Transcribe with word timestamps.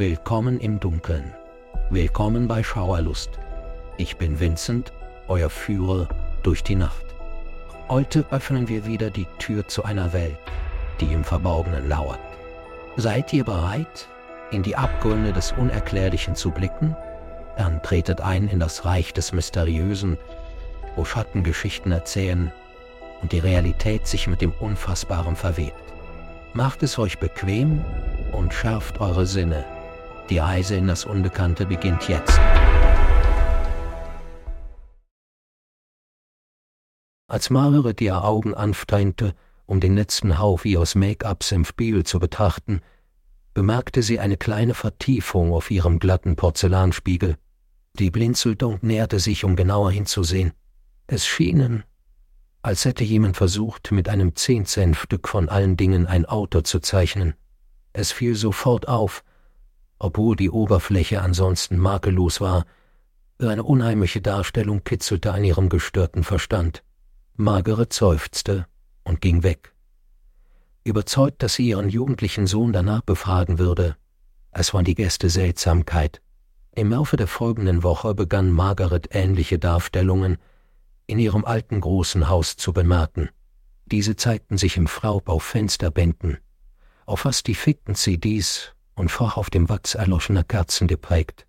Willkommen 0.00 0.60
im 0.60 0.78
Dunkeln. 0.78 1.34
Willkommen 1.90 2.46
bei 2.46 2.62
Schauerlust. 2.62 3.30
Ich 3.96 4.16
bin 4.16 4.38
Vincent, 4.38 4.92
euer 5.26 5.50
Führer 5.50 6.06
durch 6.44 6.62
die 6.62 6.76
Nacht. 6.76 7.04
Heute 7.88 8.24
öffnen 8.30 8.68
wir 8.68 8.86
wieder 8.86 9.10
die 9.10 9.26
Tür 9.40 9.66
zu 9.66 9.82
einer 9.82 10.12
Welt, 10.12 10.38
die 11.00 11.12
im 11.12 11.24
Verborgenen 11.24 11.88
lauert. 11.88 12.20
Seid 12.96 13.32
ihr 13.32 13.42
bereit, 13.42 14.06
in 14.52 14.62
die 14.62 14.76
Abgründe 14.76 15.32
des 15.32 15.50
Unerklärlichen 15.50 16.36
zu 16.36 16.52
blicken? 16.52 16.94
Dann 17.56 17.82
tretet 17.82 18.20
ein 18.20 18.46
in 18.46 18.60
das 18.60 18.84
Reich 18.84 19.12
des 19.12 19.32
Mysteriösen, 19.32 20.16
wo 20.94 21.04
Schattengeschichten 21.04 21.90
erzählen 21.90 22.52
und 23.20 23.32
die 23.32 23.40
Realität 23.40 24.06
sich 24.06 24.28
mit 24.28 24.42
dem 24.42 24.52
Unfassbaren 24.60 25.34
verwebt. 25.34 25.74
Macht 26.52 26.84
es 26.84 27.00
euch 27.00 27.18
bequem 27.18 27.84
und 28.30 28.54
schärft 28.54 29.00
eure 29.00 29.26
Sinne. 29.26 29.64
Die 30.30 30.38
Reise 30.38 30.76
in 30.76 30.86
das 30.86 31.06
Unbekannte 31.06 31.64
beginnt 31.64 32.06
jetzt. 32.08 32.38
Als 37.30 37.48
Margaret 37.50 38.00
ihre 38.00 38.24
Augen 38.24 38.54
anstrengte, 38.54 39.34
um 39.64 39.80
den 39.80 39.94
letzten 39.94 40.38
Hauch 40.38 40.64
aus 40.76 40.94
Make-ups 40.94 41.52
im 41.52 41.64
Spiegel 41.64 42.04
zu 42.04 42.18
betrachten, 42.18 42.80
bemerkte 43.54 44.02
sie 44.02 44.20
eine 44.20 44.36
kleine 44.36 44.74
Vertiefung 44.74 45.52
auf 45.52 45.70
ihrem 45.70 45.98
glatten 45.98 46.36
Porzellanspiegel. 46.36 47.36
Die 47.98 48.10
Blinzeldung 48.10 48.78
näherte 48.82 49.20
sich, 49.20 49.44
um 49.44 49.56
genauer 49.56 49.92
hinzusehen. 49.92 50.52
Es 51.06 51.26
schienen, 51.26 51.84
als 52.60 52.84
hätte 52.84 53.02
jemand 53.02 53.36
versucht, 53.36 53.92
mit 53.92 54.08
einem 54.10 54.36
Zehn-Cent-Stück 54.36 55.26
von 55.26 55.48
allen 55.48 55.76
Dingen 55.76 56.06
ein 56.06 56.26
Auto 56.26 56.60
zu 56.60 56.80
zeichnen. 56.80 57.34
Es 57.92 58.12
fiel 58.12 58.34
sofort 58.34 58.88
auf, 58.88 59.24
obwohl 59.98 60.36
die 60.36 60.50
Oberfläche 60.50 61.22
ansonsten 61.22 61.78
makellos 61.78 62.40
war, 62.40 62.64
eine 63.40 63.62
unheimliche 63.62 64.20
Darstellung 64.20 64.82
kitzelte 64.82 65.32
an 65.32 65.44
ihrem 65.44 65.68
gestörten 65.68 66.24
Verstand. 66.24 66.82
Margaret 67.36 67.92
seufzte 67.92 68.66
und 69.04 69.20
ging 69.20 69.42
weg. 69.42 69.74
Überzeugt, 70.82 71.42
dass 71.42 71.54
sie 71.54 71.68
ihren 71.68 71.88
jugendlichen 71.88 72.46
Sohn 72.46 72.72
danach 72.72 73.02
befragen 73.02 73.58
würde. 73.58 73.96
Es 74.50 74.74
war 74.74 74.82
die 74.82 74.94
Gäste 74.94 75.30
Seltsamkeit. 75.30 76.20
Im 76.74 76.90
Laufe 76.90 77.16
der 77.16 77.26
folgenden 77.26 77.82
Woche 77.82 78.14
begann 78.14 78.50
Margaret 78.50 79.08
ähnliche 79.12 79.58
Darstellungen 79.58 80.38
in 81.06 81.18
ihrem 81.18 81.44
alten 81.44 81.80
großen 81.80 82.28
Haus 82.28 82.56
zu 82.56 82.72
bemerken. 82.72 83.30
Diese 83.86 84.16
zeigten 84.16 84.58
sich 84.58 84.76
im 84.76 84.86
Fraub 84.86 85.28
auf 85.28 85.42
Fensterbänken, 85.42 86.38
auf 87.06 87.20
fast 87.20 87.46
die 87.46 87.54
fickten 87.54 87.94
CDs 87.94 88.74
und 88.98 89.10
fach 89.10 89.36
auf 89.36 89.50
dem 89.50 89.68
Wachs 89.68 89.94
erloschener 89.94 90.44
Kerzen 90.44 90.88
geprägt. 90.88 91.46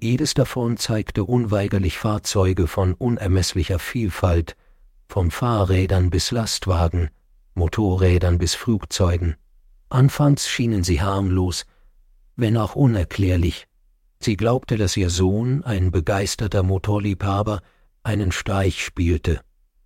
Jedes 0.00 0.34
davon 0.34 0.76
zeigte 0.76 1.24
unweigerlich 1.24 1.98
Fahrzeuge 1.98 2.66
von 2.66 2.94
unermesslicher 2.94 3.78
Vielfalt, 3.78 4.56
von 5.08 5.30
Fahrrädern 5.30 6.10
bis 6.10 6.30
Lastwagen, 6.30 7.10
Motorrädern 7.54 8.38
bis 8.38 8.54
Flugzeugen. 8.54 9.36
Anfangs 9.88 10.48
schienen 10.48 10.84
sie 10.84 11.02
harmlos, 11.02 11.64
wenn 12.36 12.56
auch 12.56 12.76
unerklärlich, 12.76 13.66
Sie 14.22 14.36
glaubte, 14.36 14.76
dass 14.76 14.98
ihr 14.98 15.08
Sohn, 15.08 15.64
ein 15.64 15.90
begeisterter 15.90 16.62
Motorliebhaber, 16.62 17.62
einen 18.02 18.32
Streich 18.32 18.84
spielte, 18.84 19.40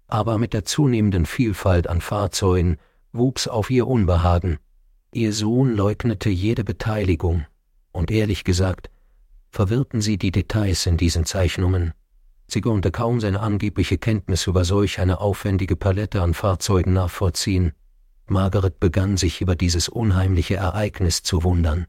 aber 0.08 0.38
mit 0.38 0.54
der 0.54 0.64
zunehmenden 0.64 1.24
Vielfalt 1.24 1.86
an 1.88 2.00
Fahrzeugen 2.00 2.78
wuchs 3.12 3.46
auf 3.46 3.70
ihr 3.70 3.86
Unbehagen. 3.86 4.58
Ihr 5.14 5.32
Sohn 5.32 5.76
leugnete 5.76 6.28
jede 6.28 6.64
Beteiligung, 6.64 7.46
und 7.92 8.10
ehrlich 8.10 8.42
gesagt, 8.42 8.90
verwirrten 9.52 10.00
sie 10.00 10.18
die 10.18 10.32
Details 10.32 10.86
in 10.86 10.96
diesen 10.96 11.24
Zeichnungen. 11.24 11.94
Sie 12.48 12.60
konnte 12.60 12.90
kaum 12.90 13.20
seine 13.20 13.38
angebliche 13.38 13.96
Kenntnis 13.96 14.48
über 14.48 14.64
solch 14.64 14.98
eine 14.98 15.20
aufwendige 15.20 15.76
Palette 15.76 16.20
an 16.20 16.34
Fahrzeugen 16.34 16.94
nachvollziehen. 16.94 17.74
Margaret 18.26 18.80
begann 18.80 19.16
sich 19.16 19.40
über 19.40 19.54
dieses 19.54 19.88
unheimliche 19.88 20.56
Ereignis 20.56 21.22
zu 21.22 21.44
wundern. 21.44 21.86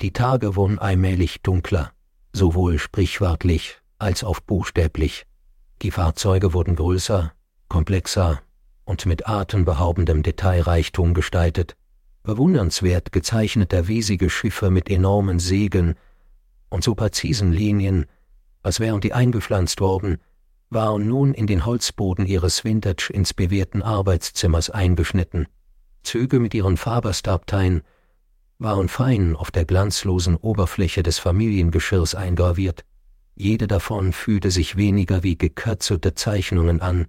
Die 0.00 0.12
Tage 0.12 0.54
wurden 0.54 0.78
allmählich 0.78 1.42
dunkler, 1.42 1.90
sowohl 2.32 2.78
sprichwörtlich 2.78 3.80
als 3.98 4.22
auch 4.22 4.38
buchstäblich. 4.38 5.26
Die 5.82 5.90
Fahrzeuge 5.90 6.52
wurden 6.52 6.76
größer, 6.76 7.32
komplexer 7.68 8.40
und 8.84 9.06
mit 9.06 9.28
atemberaubendem 9.28 10.22
Detailreichtum 10.22 11.14
gestaltet. 11.14 11.76
Bewundernswert 12.22 13.12
gezeichnete 13.12 13.88
riesige 13.88 14.28
Schiffe 14.28 14.70
mit 14.70 14.90
enormen 14.90 15.38
Segeln 15.38 15.94
und 16.68 16.84
so 16.84 16.94
präzisen 16.94 17.50
Linien, 17.50 18.06
als 18.62 18.78
wären 18.78 19.00
die 19.00 19.14
eingepflanzt 19.14 19.80
worden, 19.80 20.18
waren 20.68 21.08
nun 21.08 21.34
in 21.34 21.46
den 21.46 21.64
Holzboden 21.64 22.26
ihres 22.26 22.62
vintage 22.62 23.10
inspirierten 23.12 23.82
Arbeitszimmers 23.82 24.70
eingeschnitten. 24.70 25.46
Züge 26.02 26.40
mit 26.40 26.54
ihren 26.54 26.76
Faberstabteien 26.76 27.82
waren 28.58 28.88
fein 28.88 29.34
auf 29.34 29.50
der 29.50 29.64
glanzlosen 29.64 30.36
Oberfläche 30.36 31.02
des 31.02 31.18
Familiengeschirrs 31.18 32.14
eingraviert. 32.14 32.84
Jede 33.34 33.66
davon 33.66 34.12
fühlte 34.12 34.50
sich 34.50 34.76
weniger 34.76 35.22
wie 35.22 35.38
gekürzelte 35.38 36.14
Zeichnungen 36.14 36.82
an 36.82 37.06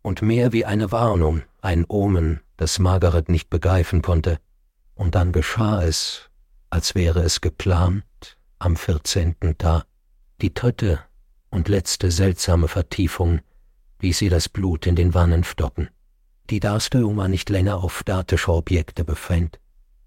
und 0.00 0.22
mehr 0.22 0.52
wie 0.52 0.64
eine 0.64 0.90
Warnung, 0.90 1.42
ein 1.60 1.84
Omen, 1.86 2.40
das 2.56 2.78
Margaret 2.78 3.28
nicht 3.28 3.50
begreifen 3.50 4.00
konnte. 4.00 4.38
Und 4.94 5.14
dann 5.14 5.32
geschah 5.32 5.82
es, 5.82 6.30
als 6.70 6.94
wäre 6.94 7.22
es 7.22 7.40
geplant, 7.40 8.04
am 8.58 8.76
vierzehnten 8.76 9.58
Tag. 9.58 9.86
Die 10.40 10.54
dritte 10.54 11.00
und 11.50 11.68
letzte 11.68 12.10
seltsame 12.10 12.68
Vertiefung 12.68 13.40
ließ 14.00 14.18
sie 14.18 14.28
das 14.28 14.48
Blut 14.48 14.86
in 14.86 14.96
den 14.96 15.14
Wannen 15.14 15.44
stocken. 15.44 15.88
Die 16.50 16.60
Darstellung 16.60 17.16
war 17.16 17.28
nicht 17.28 17.48
länger 17.48 17.82
auf 17.82 17.98
statische 17.98 18.52
Objekte 18.52 19.04
beschränkt. 19.04 19.60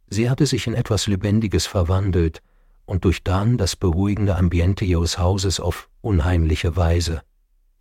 Sie 0.10 0.30
hatte 0.30 0.46
sich 0.46 0.68
in 0.68 0.74
etwas 0.74 1.08
Lebendiges 1.08 1.66
verwandelt 1.66 2.42
und 2.86 3.06
durchdrang 3.06 3.58
das 3.58 3.76
beruhigende 3.76 4.36
Ambiente 4.36 4.86
ihres 4.86 5.18
Hauses 5.18 5.60
auf 5.60 5.90
unheimliche 6.02 6.76
Weise. 6.76 7.22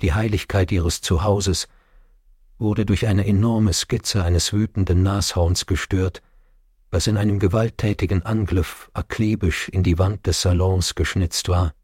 Die 0.03 0.13
Heiligkeit 0.13 0.73
ihres 0.73 1.01
Zuhauses 1.01 1.69
wurde 2.59 2.87
durch 2.87 3.07
eine 3.07 3.27
enorme 3.27 3.73
Skizze 3.73 4.25
eines 4.25 4.53
wütenden 4.53 5.03
Nashorns 5.03 5.67
gestört, 5.67 6.23
was 6.97 7.09
in 7.09 7.19
einem 7.19 7.39
gewalttätigen 7.39 8.25
Angriff 8.25 8.91
akribisch 8.95 9.69
in 9.69 9.83
die 9.83 9.99
Wand 9.99 10.27
des 10.27 10.41
Salons 10.41 10.95
geschnitzt 10.95 11.51
war. 11.51 11.75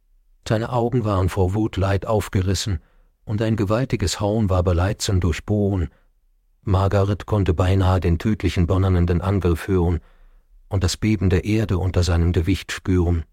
Seine 0.49 0.73
Augen 0.73 1.05
waren 1.05 1.28
vor 1.28 1.53
Wutleid 1.53 2.06
aufgerissen, 2.06 2.81
und 3.25 3.43
ein 3.43 3.56
gewaltiges 3.56 4.21
Horn 4.21 4.49
war 4.49 4.62
bereits 4.62 5.05
zum 5.05 5.21
Durchbohren. 5.21 5.91
Margaret 6.62 7.27
konnte 7.27 7.53
beinahe 7.53 8.00
den 8.00 8.19
tödlichen 8.19 8.67
donnernden 8.67 9.21
Angriff 9.21 9.69
hören, 9.69 10.00
und 10.71 10.83
das 10.83 10.97
Beben 10.97 11.29
der 11.29 11.44
Erde 11.44 11.77
unter 11.77 12.03
seinem 12.05 12.33
Gewicht 12.33 12.73
spüren. 12.73 13.27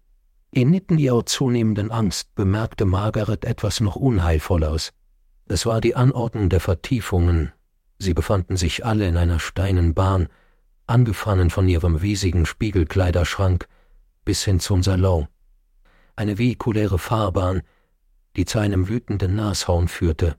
Inmitten 0.50 0.98
ihrer 0.98 1.24
zunehmenden 1.24 1.90
Angst 1.90 2.34
bemerkte 2.34 2.84
Margaret 2.84 3.46
etwas 3.46 3.80
noch 3.80 3.96
Unheilvolleres. 3.96 4.92
Es 5.46 5.64
war 5.64 5.80
die 5.80 5.96
Anordnung 5.96 6.50
der 6.50 6.60
Vertiefungen. 6.60 7.52
Sie 7.98 8.12
befanden 8.12 8.58
sich 8.58 8.84
alle 8.84 9.08
in 9.08 9.16
einer 9.16 9.40
steinen 9.40 9.94
Bahn, 9.94 10.28
angefangen 10.90 11.50
von 11.50 11.68
ihrem 11.68 11.94
riesigen 11.94 12.44
Spiegelkleiderschrank 12.44 13.68
bis 14.24 14.44
hin 14.44 14.60
zum 14.60 14.82
Salon. 14.82 15.28
Eine 16.16 16.36
vehikuläre 16.36 16.98
Fahrbahn, 16.98 17.62
die 18.36 18.44
zu 18.44 18.58
einem 18.58 18.88
wütenden 18.88 19.36
Nashorn 19.36 19.88
führte. 19.88 20.36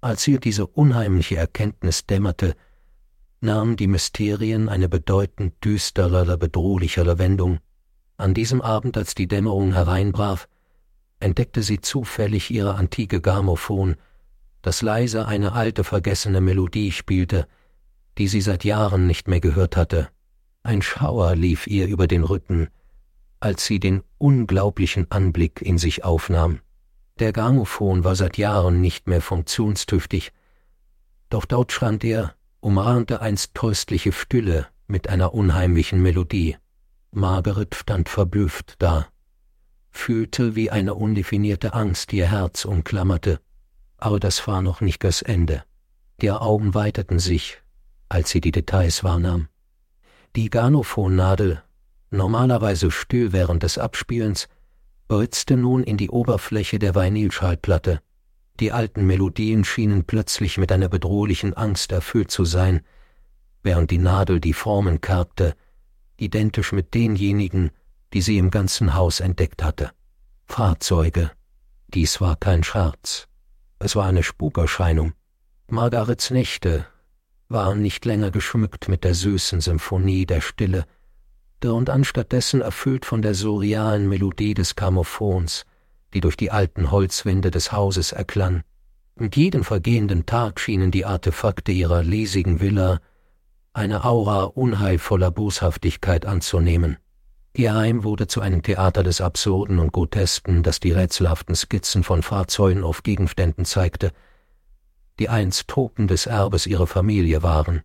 Als 0.00 0.26
ihr 0.26 0.40
diese 0.40 0.66
unheimliche 0.66 1.36
Erkenntnis 1.36 2.06
dämmerte, 2.06 2.56
nahmen 3.40 3.76
die 3.76 3.86
Mysterien 3.86 4.68
eine 4.68 4.88
bedeutend 4.88 5.62
düsterer, 5.64 6.36
bedrohlicher 6.36 7.18
Wendung. 7.18 7.60
An 8.16 8.34
diesem 8.34 8.60
Abend, 8.60 8.96
als 8.96 9.14
die 9.14 9.28
Dämmerung 9.28 9.72
hereinbrach, 9.72 10.46
entdeckte 11.20 11.62
sie 11.62 11.80
zufällig 11.80 12.50
ihre 12.50 12.74
antike 12.74 13.20
Grammophon, 13.20 13.96
das 14.62 14.82
leise 14.82 15.26
eine 15.26 15.52
alte 15.52 15.84
vergessene 15.84 16.40
Melodie 16.40 16.92
spielte, 16.92 17.46
die 18.18 18.28
sie 18.28 18.40
seit 18.40 18.64
Jahren 18.64 19.06
nicht 19.06 19.28
mehr 19.28 19.40
gehört 19.40 19.76
hatte. 19.76 20.08
Ein 20.62 20.82
Schauer 20.82 21.34
lief 21.36 21.66
ihr 21.66 21.86
über 21.86 22.06
den 22.06 22.24
Rücken, 22.24 22.68
als 23.40 23.64
sie 23.64 23.80
den 23.80 24.02
unglaublichen 24.18 25.10
Anblick 25.10 25.62
in 25.62 25.78
sich 25.78 26.04
aufnahm. 26.04 26.60
Der 27.18 27.32
Grammophon 27.32 28.04
war 28.04 28.16
seit 28.16 28.38
Jahren 28.38 28.80
nicht 28.80 29.06
mehr 29.06 29.20
funktionstüchtig, 29.20 30.32
doch 31.30 31.44
dort 31.44 31.72
stand 31.72 32.04
er, 32.04 32.34
umrahmte 32.60 33.20
einst 33.20 33.54
tröstliche 33.54 34.12
Stille 34.12 34.66
mit 34.86 35.08
einer 35.08 35.32
unheimlichen 35.32 36.02
Melodie. 36.02 36.56
Margaret 37.12 37.74
stand 37.74 38.08
verblüfft 38.08 38.74
da, 38.78 39.08
fühlte, 39.90 40.56
wie 40.56 40.70
eine 40.70 40.94
undefinierte 40.94 41.72
Angst 41.74 42.12
ihr 42.12 42.26
Herz 42.26 42.64
umklammerte, 42.64 43.40
aber 43.96 44.20
das 44.20 44.46
war 44.46 44.62
noch 44.62 44.80
nicht 44.80 45.02
das 45.04 45.22
Ende. 45.22 45.64
Ihre 46.20 46.40
Augen 46.40 46.74
weiterten 46.74 47.18
sich, 47.18 47.62
als 48.10 48.28
sie 48.28 48.42
die 48.42 48.52
Details 48.52 49.02
wahrnahm. 49.02 49.48
Die 50.36 50.50
Garnophonnadel 50.50 51.62
normalerweise 52.10 52.90
still 52.90 53.32
während 53.32 53.62
des 53.62 53.78
Abspielens, 53.78 54.48
ritzte 55.10 55.56
nun 55.56 55.82
in 55.82 55.96
die 55.96 56.10
Oberfläche 56.10 56.78
der 56.78 56.94
Vinylschallplatte. 56.94 58.00
Die 58.58 58.72
alten 58.72 59.06
Melodien 59.06 59.64
schienen 59.64 60.04
plötzlich 60.04 60.58
mit 60.58 60.70
einer 60.72 60.88
bedrohlichen 60.88 61.54
Angst 61.54 61.92
erfüllt 61.92 62.30
zu 62.30 62.44
sein, 62.44 62.82
während 63.62 63.90
die 63.90 63.98
Nadel 63.98 64.40
die 64.40 64.52
Formen 64.52 65.00
kerbte, 65.00 65.54
identisch 66.16 66.72
mit 66.72 66.94
denjenigen, 66.94 67.70
die 68.12 68.22
sie 68.22 68.38
im 68.38 68.50
ganzen 68.50 68.94
Haus 68.94 69.20
entdeckt 69.20 69.62
hatte. 69.62 69.92
Fahrzeuge. 70.46 71.30
Dies 71.88 72.20
war 72.20 72.36
kein 72.36 72.62
Scherz. 72.62 73.28
Es 73.78 73.96
war 73.96 74.06
eine 74.06 74.22
Spukerscheinung. 74.22 75.12
Margarets 75.68 76.30
Nächte 76.30 76.86
waren 77.50 77.82
nicht 77.82 78.04
länger 78.04 78.30
geschmückt 78.30 78.88
mit 78.88 79.04
der 79.04 79.14
süßen 79.14 79.60
Symphonie 79.60 80.24
der 80.24 80.40
Stille, 80.40 80.86
und 81.62 81.90
anstattdessen 81.90 82.62
erfüllt 82.62 83.04
von 83.04 83.20
der 83.20 83.34
surrealen 83.34 84.08
Melodie 84.08 84.54
des 84.54 84.76
Grammophons, 84.76 85.66
die 86.14 86.22
durch 86.22 86.36
die 86.36 86.50
alten 86.50 86.90
Holzwände 86.90 87.50
des 87.50 87.72
Hauses 87.72 88.12
erklang. 88.12 88.62
Mit 89.16 89.36
jedem 89.36 89.64
vergehenden 89.64 90.24
Tag 90.24 90.58
schienen 90.58 90.90
die 90.90 91.04
Artefakte 91.04 91.72
ihrer 91.72 92.02
lesigen 92.02 92.60
Villa 92.60 93.00
eine 93.74 94.04
Aura 94.04 94.44
unheilvoller 94.44 95.30
Boshaftigkeit 95.30 96.24
anzunehmen. 96.24 96.96
Ihr 97.54 97.74
Heim 97.74 98.04
wurde 98.04 98.26
zu 98.26 98.40
einem 98.40 98.62
Theater 98.62 99.02
des 99.02 99.20
Absurden 99.20 99.80
und 99.80 99.92
Grotesken, 99.92 100.62
das 100.62 100.80
die 100.80 100.92
rätselhaften 100.92 101.54
Skizzen 101.54 102.04
von 102.04 102.22
Fahrzeugen 102.22 102.84
auf 102.84 103.02
Gegenständen 103.02 103.64
zeigte, 103.64 104.12
die 105.20 105.28
einst 105.28 105.68
Truppen 105.68 106.08
des 106.08 106.24
Erbes 106.24 106.66
ihrer 106.66 106.86
Familie 106.86 107.42
waren, 107.42 107.82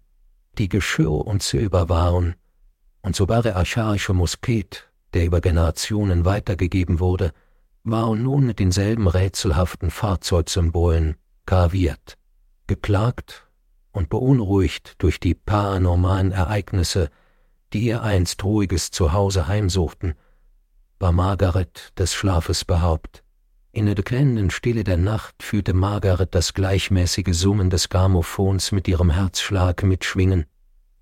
die 0.57 0.69
Geschirr 0.69 1.27
und 1.27 1.43
Silber 1.43 1.89
waren, 1.89 2.35
und 3.01 3.13
sogar 3.13 3.43
der 3.43 3.57
archaische 3.57 4.13
Musket, 4.13 4.89
der 5.13 5.25
über 5.25 5.41
Generationen 5.41 6.23
weitergegeben 6.23 7.01
wurde, 7.01 7.33
war 7.83 8.15
nun 8.15 8.45
mit 8.47 8.59
denselben 8.59 9.09
rätselhaften 9.09 9.91
Fahrzeugsymbolen 9.91 11.17
graviert, 11.45 12.17
geplagt 12.67 13.47
und 13.91 14.07
beunruhigt 14.07 14.95
durch 14.99 15.19
die 15.19 15.35
paranormalen 15.35 16.31
Ereignisse, 16.31 17.09
die 17.73 17.81
ihr 17.81 18.01
einst 18.01 18.45
ruhiges 18.45 18.91
Zuhause 18.91 19.47
heimsuchten, 19.47 20.15
war 20.99 21.11
Margaret 21.11 21.91
des 21.99 22.13
Schlafes 22.13 22.63
beraubt. 22.63 23.24
In 23.75 23.87
der 23.87 23.95
bekennenden 23.95 24.51
Stille 24.51 24.85
der 24.85 24.95
Nacht 24.95 25.43
fühlte 25.43 25.73
Margaret 25.73 26.33
das 26.33 26.53
gleichmäßige 26.53 27.33
Summen 27.37 27.69
des 27.69 27.89
Grammophons 27.89 28.71
mit 28.71 28.87
ihrem 28.87 29.09
Herzschlag 29.09 29.83
mitschwingen. 29.83 30.45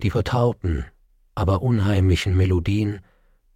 Die 0.01 0.09
vertrauten, 0.09 0.83
aber 1.35 1.61
unheimlichen 1.61 2.35
Melodien 2.35 3.01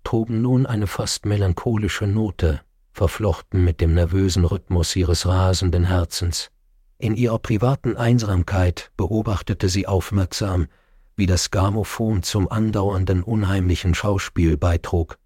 trugen 0.03 0.43
nun 0.43 0.67
eine 0.67 0.85
fast 0.85 1.25
melancholische 1.25 2.05
Note, 2.05 2.61
verflochten 2.93 3.63
mit 3.63 3.81
dem 3.81 3.95
nervösen 3.95 4.45
Rhythmus 4.45 4.95
ihres 4.95 5.25
rasenden 5.25 5.85
Herzens. 5.85 6.51
In 6.99 7.15
ihrer 7.15 7.39
privaten 7.39 7.97
Einsamkeit 7.97 8.91
beobachtete 8.97 9.67
sie 9.67 9.87
aufmerksam, 9.87 10.67
wie 11.15 11.25
das 11.25 11.49
Grammophon 11.49 12.21
zum 12.21 12.51
andauernden 12.51 13.23
unheimlichen 13.23 13.95
Schauspiel 13.95 14.57
beitrug. 14.57 15.17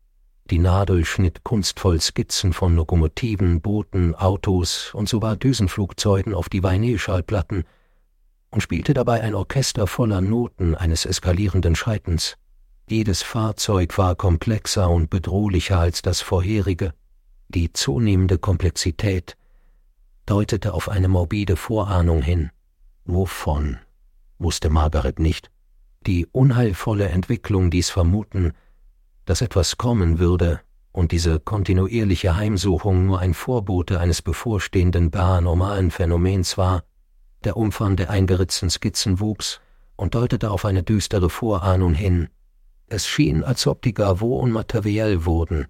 Die 0.51 0.59
Nadel 0.59 1.05
schnitt 1.05 1.45
kunstvoll 1.45 2.01
Skizzen 2.01 2.51
von 2.51 2.75
Lokomotiven, 2.75 3.61
Booten, 3.61 4.15
Autos 4.15 4.93
und 4.93 5.07
sogar 5.07 5.37
Düsenflugzeugen 5.37 6.33
auf 6.33 6.49
die 6.49 6.61
Vinylschallplatten 6.61 7.63
und 8.49 8.59
spielte 8.59 8.93
dabei 8.93 9.21
ein 9.21 9.33
Orchester 9.33 9.87
voller 9.87 10.19
Noten 10.19 10.75
eines 10.75 11.05
eskalierenden 11.05 11.73
Schreitens. 11.73 12.35
Jedes 12.89 13.21
Fahrzeug 13.21 13.97
war 13.97 14.15
komplexer 14.15 14.89
und 14.89 15.09
bedrohlicher 15.09 15.79
als 15.79 16.01
das 16.01 16.19
vorherige. 16.19 16.93
Die 17.47 17.71
zunehmende 17.71 18.37
Komplexität 18.37 19.37
deutete 20.25 20.73
auf 20.73 20.89
eine 20.89 21.07
morbide 21.07 21.55
Vorahnung 21.55 22.21
hin. 22.21 22.51
Wovon? 23.05 23.79
wusste 24.37 24.69
Margaret 24.69 25.17
nicht. 25.17 25.49
Die 26.05 26.25
unheilvolle 26.25 27.07
Entwicklung 27.07 27.71
ließ 27.71 27.89
vermuten, 27.89 28.51
dass 29.25 29.41
etwas 29.41 29.77
kommen 29.77 30.19
würde 30.19 30.61
und 30.91 31.11
diese 31.11 31.39
kontinuierliche 31.39 32.35
Heimsuchung 32.35 33.05
nur 33.05 33.19
ein 33.19 33.33
Vorbote 33.33 33.99
eines 33.99 34.21
bevorstehenden 34.21 35.11
paranormalen 35.11 35.91
Phänomens 35.91 36.57
war. 36.57 36.83
Der 37.43 37.57
Umfang 37.57 37.95
der 37.95 38.09
eingeritzten 38.09 38.69
Skizzen 38.69 39.19
wuchs 39.19 39.61
und 39.95 40.15
deutete 40.15 40.51
auf 40.51 40.65
eine 40.65 40.83
düstere 40.83 41.29
Vorahnung 41.29 41.93
hin, 41.93 42.29
es 42.91 43.07
schien, 43.07 43.45
als 43.45 43.67
ob 43.67 43.81
die 43.81 43.93
Gavoren 43.93 44.51
materiell 44.51 45.23
wurden, 45.23 45.67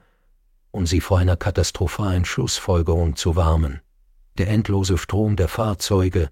um 0.71 0.87
sie 0.87 1.01
vor 1.01 1.19
einer 1.19 1.37
katastrophalen 1.37 2.25
Schlussfolgerung 2.25 3.15
zu 3.15 3.35
warnen. 3.35 3.81
Der 4.39 4.47
endlose 4.47 4.97
Strom 4.97 5.35
der 5.35 5.47
Fahrzeuge, 5.47 6.29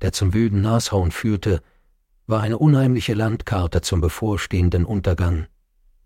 der 0.00 0.12
zum 0.12 0.32
wilden 0.32 0.62
Nashorn 0.62 1.10
führte, 1.10 1.60
war 2.26 2.40
eine 2.40 2.56
unheimliche 2.56 3.12
Landkarte 3.12 3.82
zum 3.82 4.00
bevorstehenden 4.00 4.86
Untergang. 4.86 5.46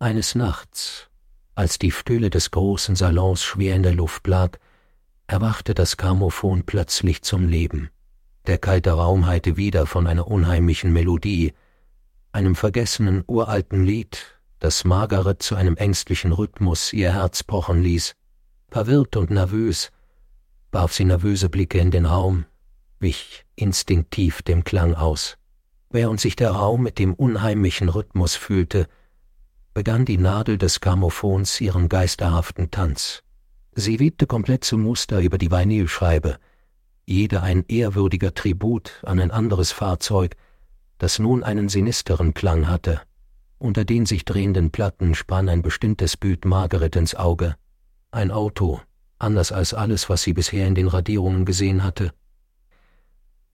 Eines 0.02 0.34
Nachts, 0.34 1.08
als 1.54 1.78
die 1.78 1.93
Stille 1.93 2.28
des 2.28 2.50
großen 2.50 2.96
Salons 2.96 3.44
schwer 3.44 3.76
in 3.76 3.84
der 3.84 3.94
Luft 3.94 4.26
lag, 4.26 4.58
erwachte 5.28 5.75
das 5.75 5.96
Grammophon 5.96 6.64
plötzlich 6.64 7.22
zum 7.22 7.46
Leben. 7.46 7.88
Der 8.49 8.58
kalte 8.58 8.90
Raum 8.90 9.26
hallte 9.26 9.56
wieder 9.56 9.87
von 9.87 10.08
einer 10.08 10.26
unheimlichen 10.26 10.93
Melodie, 10.93 11.52
einem 12.32 12.56
vergessenen 12.56 13.22
uralten 13.28 13.84
Lied, 13.84 14.40
das 14.58 14.82
Margaret 14.82 15.40
zu 15.40 15.54
einem 15.54 15.76
ängstlichen 15.76 16.32
Rhythmus 16.32 16.93
ihr 16.93 17.12
Herz 17.12 17.44
pochen 17.44 17.81
ließ. 17.81 18.16
Verwirrt 18.70 19.14
und 19.16 19.31
nervös 19.31 19.93
warf 20.72 20.93
sie 20.93 21.05
nervöse 21.05 21.48
Blicke 21.48 21.78
in 21.78 21.93
den 21.93 22.06
Raum, 22.06 22.44
wich 22.98 23.44
instinktiv 23.55 24.43
dem 24.43 24.64
Klang 24.64 24.96
aus. 24.96 25.38
Während 25.90 26.20
sich 26.20 26.34
der 26.34 26.50
Raum 26.50 26.82
mit 26.82 26.98
dem 26.98 27.14
unheimlichen 27.14 27.88
Rhythmus 27.88 28.34
fühlte, 28.34 28.88
begann 29.74 30.04
die 30.04 30.19
Nadel 30.19 30.58
des 30.58 30.80
Grammophons 30.80 31.60
ihren 31.60 31.88
geisterhaften 31.88 32.70
Tanz. 32.70 33.22
Sie 33.74 34.00
webte 34.00 34.26
komplexe 34.26 34.76
Muster 34.76 35.20
über 35.20 35.38
die 35.38 35.50
Vinylscheibe, 35.50 36.38
jede 37.06 37.42
ein 37.42 37.64
ehrwürdiger 37.69 38.34
Tribut 38.34 39.02
an 39.04 39.19
ein 39.19 39.30
anderes 39.30 39.72
Fahrzeug, 39.72 40.36
das 40.98 41.19
nun 41.19 41.42
einen 41.42 41.69
sinisteren 41.69 42.34
Klang 42.34 42.69
hatte. 42.69 43.00
Unter 43.58 43.84
den 43.84 44.06
sich 44.06 44.24
drehenden 44.24 44.70
Platten 44.70 45.14
spann 45.14 45.48
ein 45.48 45.62
bestimmtes 45.62 46.17
Bild 46.17 46.44
Margaret 46.44 46.96
ins 46.96 47.14
Auge. 47.14 47.56
Ein 48.10 48.31
Auto, 48.31 48.81
anders 49.19 49.52
als 49.52 49.72
alles, 49.72 50.08
was 50.08 50.22
sie 50.22 50.32
bisher 50.32 50.67
in 50.67 50.74
den 50.74 50.88
Radierungen 50.88 51.44
gesehen 51.44 51.82
hatte. 51.82 52.12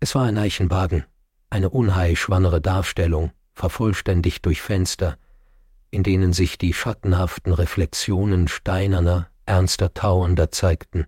Es 0.00 0.14
war 0.14 0.25
ein 0.25 0.38
Eichenwagen, 0.38 1.04
eine 1.50 1.70
unheilschwangere 1.70 2.60
Darstellung, 2.60 3.32
vervollständigt 3.54 4.44
durch 4.46 4.62
Fenster, 4.62 5.16
in 5.90 6.02
denen 6.02 6.33
sich 6.33 6.59
die 6.59 6.73
schattenhaften 6.73 7.52
Reflexionen 7.52 8.49
steinerner, 8.49 9.28
ernster 9.47 9.95
Tauender 9.95 10.50
zeigten. 10.50 11.07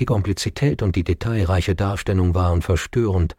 Die 0.00 0.04
Komplizität 0.04 0.82
und 0.82 0.96
die 0.96 1.04
detailreiche 1.04 1.74
Darstellung 1.74 2.34
waren 2.34 2.62
verstörend, 2.62 3.36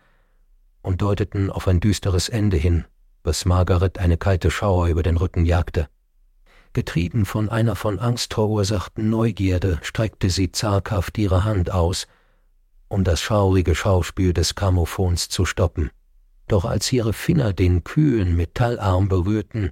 und 0.81 1.01
deuteten 1.01 1.50
auf 1.50 1.67
ein 1.67 1.79
düsteres 1.79 2.29
Ende 2.29 2.57
hin, 2.57 2.86
was 3.24 3.45
Margaret 3.45 3.98
eine 3.98 4.17
kalte 4.17 4.51
Schauer 4.51 4.88
über 4.88 5.03
den 5.03 5.17
Rücken 5.17 5.45
jagte. 5.45 5.88
Getrieben 6.74 7.25
von 7.25 7.50
einer 7.50 7.75
von 7.75 8.00
Angst 8.00 8.34
verursachten 8.34 9.10
Neugierde 9.10 9.79
streckte 9.81 10.29
sie 10.29 10.51
zaghaft 10.51 11.17
ihre 11.17 11.43
Hand 11.43 11.72
aus, 11.72 12.05
um 12.88 13.03
das 13.03 13.22
schaurige 13.22 13.74
Schauspiel 13.74 14.34
des 14.34 14.55
Grammophons 14.55 15.29
zu 15.29 15.45
stoppen. 15.45 15.89
Doch 16.48 16.65
als 16.65 16.91
ihre 16.93 17.13
Finger 17.13 17.53
den 17.53 17.84
kühlen 17.84 18.36
Metallarm 18.36 19.07
berührten, 19.10 19.72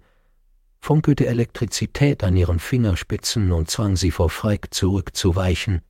funkelte 0.84 1.28
Elektrizität 1.28 2.26
an 2.26 2.36
ihren 2.36 2.60
Fingerspitzen 2.60 3.54
und 3.54 3.72
zwang 3.72 3.96
sie 3.96 4.12
vor 4.12 4.30
Freck 4.30 4.74
zurückzuweichen. 4.74 5.82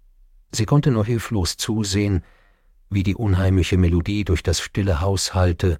Sie 0.51 0.65
konnte 0.65 0.91
nur 0.91 1.03
hilflos 1.03 1.57
zusehen, 1.57 2.23
wie 2.91 3.01
die 3.01 3.15
unheimliche 3.15 3.79
Melodie 3.79 4.23
durch 4.23 4.43
das 4.43 4.61
stille 4.61 5.01
Haus 5.01 5.33
hallte, 5.33 5.79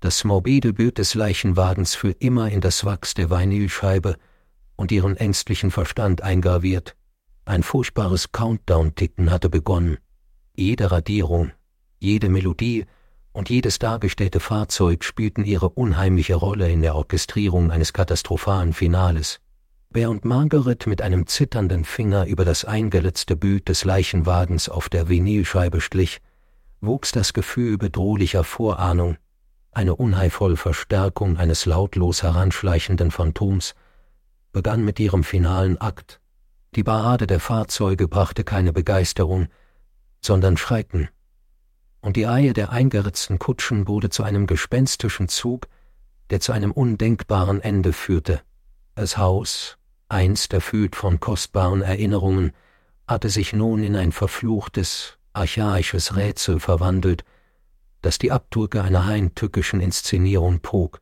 das 0.00 0.24
morbide 0.24 0.72
Bild 0.72 0.96
des 0.96 1.12
Leichenwagens 1.14 1.94
für 1.94 2.12
immer 2.12 2.50
in 2.50 2.62
das 2.62 2.86
Wachs 2.86 3.12
der 3.12 3.28
Vinylscheibe 3.28 4.16
und 4.76 4.92
ihren 4.92 5.18
ängstlichen 5.18 5.70
Verstand 5.70 6.22
eingraviert. 6.22 6.96
Ein 7.44 7.62
furchtbares 7.62 8.32
Countdown-Ticken 8.32 9.30
hatte 9.30 9.50
begonnen. 9.50 9.98
Jede 10.56 10.90
Radierung, 10.90 11.52
jede 11.98 12.30
Melodie 12.30 12.86
und 13.32 13.50
jedes 13.50 13.78
dargestellte 13.78 14.40
Fahrzeug 14.40 15.04
spielten 15.04 15.44
ihre 15.44 15.70
unheimliche 15.70 16.34
Rolle 16.34 16.70
in 16.70 16.82
der 16.82 16.94
Orchestrierung 16.94 17.70
eines 17.70 17.92
katastrophalen 17.92 18.72
Finales. 18.72 19.40
Während 19.90 20.24
Margaret 20.24 20.86
mit 20.86 21.02
einem 21.02 21.26
zitternden 21.26 21.84
Finger 21.84 22.26
über 22.26 22.44
das 22.44 22.64
eingeletzte 22.64 23.36
Bild 23.36 23.68
des 23.68 23.84
Leichenwagens 23.84 24.68
auf 24.68 24.88
der 24.88 25.08
Vinylscheibe 25.08 25.80
schlich, 25.80 26.20
wuchs 26.80 27.12
das 27.12 27.32
Gefühl 27.32 27.78
bedrohlicher 27.78 28.44
Vorahnung, 28.44 29.16
eine 29.70 29.94
unheilvolle 29.96 30.56
Verstärkung 30.56 31.36
eines 31.36 31.66
lautlos 31.66 32.22
heranschleichenden 32.22 33.10
Phantoms, 33.10 33.74
begann 34.52 34.84
mit 34.84 35.00
ihrem 35.00 35.24
finalen 35.24 35.80
Akt. 35.80 36.20
Die 36.74 36.84
Parade 36.84 37.26
der 37.26 37.40
Fahrzeuge 37.40 38.08
brachte 38.08 38.44
keine 38.44 38.72
Begeisterung, 38.72 39.48
sondern 40.22 40.56
Schrecken. 40.56 41.08
Und 42.02 42.16
die 42.16 42.24
Reihe 42.24 42.52
der 42.52 42.70
eingeritzten 42.70 43.38
Kutschen 43.38 43.88
wurde 43.88 44.10
zu 44.10 44.24
einem 44.24 44.46
gespenstischen 44.46 45.28
Zug, 45.28 45.68
der 46.30 46.40
zu 46.40 46.52
einem 46.52 46.72
undenkbaren 46.72 47.60
Ende 47.60 47.92
führte. 47.92 48.42
Das 48.96 49.16
Haus, 49.16 49.78
einst 50.08 50.52
erfüllt 50.52 50.96
von 50.96 51.20
kostbaren 51.20 51.80
Erinnerungen, 51.80 52.52
hatte 53.06 53.30
sich 53.30 53.52
nun 53.52 53.82
in 53.82 53.96
ein 53.96 54.12
verfluchtes, 54.12 55.16
archaisches 55.32 56.16
Rätsel 56.16 56.60
verwandelt, 56.60 57.24
das 58.02 58.18
die 58.18 58.32
Abdrücke 58.32 58.82
einer 58.82 59.06
heimtückischen 59.06 59.80
Inszenierung 59.80 60.60
trug. 60.60 61.00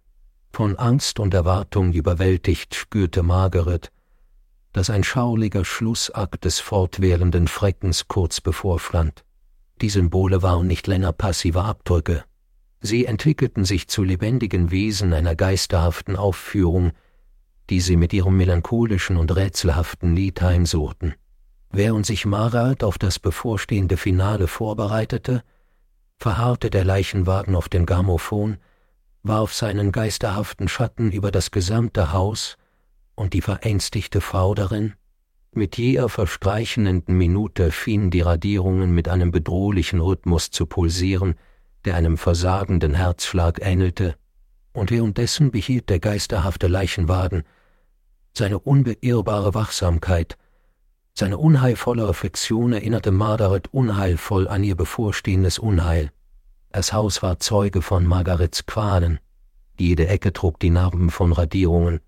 Von 0.52 0.76
Angst 0.76 1.18
und 1.18 1.32
Erwartung 1.32 1.92
überwältigt 1.92 2.74
spürte 2.74 3.22
Margaret, 3.22 3.90
dass 4.72 4.90
ein 4.90 5.02
schauliger 5.02 5.64
Schlussakt 5.64 6.44
des 6.44 6.60
fortwährenden 6.60 7.48
Freckens 7.48 8.06
kurz 8.06 8.40
bevorstand. 8.40 9.24
Die 9.80 9.88
Symbole 9.88 10.42
waren 10.42 10.66
nicht 10.66 10.86
länger 10.86 11.12
passive 11.12 11.62
Abdrücke. 11.62 12.24
Sie 12.80 13.06
entwickelten 13.06 13.64
sich 13.64 13.88
zu 13.88 14.02
lebendigen 14.02 14.70
Wesen 14.70 15.12
einer 15.12 15.34
geisterhaften 15.34 16.16
Aufführung, 16.16 16.92
die 17.70 17.80
sie 17.80 17.96
mit 17.96 18.12
ihrem 18.12 18.36
melancholischen 18.36 19.16
und 19.16 19.34
rätselhaften 19.34 20.14
Lied 20.16 20.42
heimsuchten. 20.42 21.14
Während 21.70 22.04
sich 22.04 22.26
Margaret 22.26 22.82
auf 22.82 22.98
das 22.98 23.18
bevorstehende 23.18 23.96
Finale 23.96 24.48
vorbereitete, 24.48 25.44
verharrte 26.18 26.68
der 26.68 26.84
Leichenwagen 26.84 27.54
auf 27.54 27.68
dem 27.68 27.86
Grammophon, 27.86 28.58
warf 29.22 29.54
seinen 29.54 29.92
geisterhaften 29.92 30.68
Schatten 30.68 31.12
über 31.12 31.30
das 31.30 31.50
gesamte 31.50 32.12
Haus 32.12 32.56
und 33.14 33.34
die 33.34 33.42
verängstigte 33.42 34.20
Frau 34.20 34.54
darin. 34.54 34.94
Mit 35.52 35.78
jeder 35.78 36.08
verstreichenden 36.08 37.02
Minute 37.08 37.72
schienen 37.72 38.10
die 38.10 38.20
Radierungen 38.20 38.92
mit 38.92 39.08
einem 39.08 39.32
bedrohlichen 39.32 40.00
Rhythmus 40.00 40.50
zu 40.50 40.66
pulsieren, 40.66 41.34
der 41.84 41.96
einem 41.96 42.16
versagenden 42.16 42.94
Herzschlag 42.94 43.60
ähnelte, 43.60 44.14
und 44.72 44.92
währenddessen 44.92 45.50
behielt 45.50 45.88
der 45.90 45.98
geisterhafte 45.98 46.68
Leichenwagen 46.68 47.42
seine 48.32 48.60
unbeirrbare 48.60 49.54
Wachsamkeit, 49.54 50.38
seine 51.14 51.38
unheilvolle 51.38 52.08
Reflexion 52.08 52.72
erinnerte 52.72 53.10
Margaret 53.10 53.68
unheilvoll 53.74 54.46
an 54.46 54.62
ihr 54.62 54.76
bevorstehendes 54.76 55.58
Unheil. 55.58 56.12
Das 56.70 56.92
Haus 56.92 57.22
war 57.22 57.40
Zeuge 57.40 57.82
von 57.82 58.06
Margarets 58.06 58.66
Qualen. 58.66 59.18
Jede 59.78 60.06
Ecke 60.06 60.32
trug 60.32 60.60
die 60.60 60.70
Narben 60.70 61.10
von 61.10 61.32
Radierungen. 61.32 62.00